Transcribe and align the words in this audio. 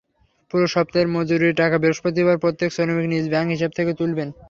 পুরো 0.51 0.65
সপ্তাহের 0.67 1.13
মজুরির 1.15 1.57
টাকা 1.61 1.75
বৃহস্পতিবার 1.77 2.41
প্রত্যেক 2.43 2.69
শ্রমিক 2.71 3.07
নিজের 3.09 3.31
ব্যাংক 3.33 3.49
হিসাব 3.49 3.71
থেকে 3.77 3.91
তুলবেন। 3.99 4.27